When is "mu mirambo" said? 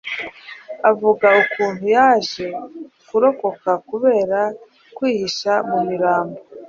5.69-6.39